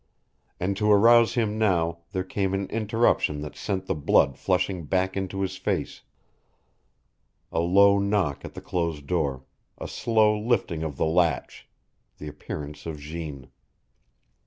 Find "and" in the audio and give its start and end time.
0.59-0.75